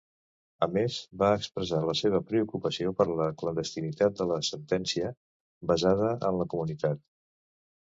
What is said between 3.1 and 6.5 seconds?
la clandestinitat de la sentència basada en